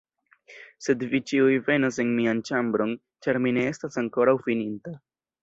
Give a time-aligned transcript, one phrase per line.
[0.85, 4.97] Sed vi ĉiuj venos en mian ĉambron, ĉar mi ne estas ankoraŭ fininta.